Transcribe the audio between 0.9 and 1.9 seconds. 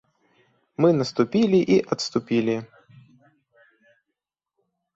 наступілі і